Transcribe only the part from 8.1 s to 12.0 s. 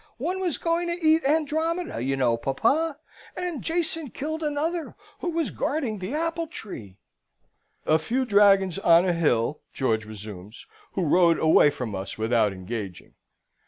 dragons on a hill," George resumes, "who rode away from